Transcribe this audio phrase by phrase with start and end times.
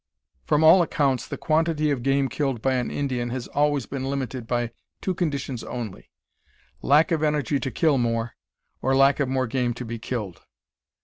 [0.45, 4.47] From all accounts the quantity of game killed by an Indian has always been limited
[4.47, 6.09] by two conditions only
[6.81, 8.33] lack of energy to kill more,
[8.81, 10.41] or lack of more game to be killed.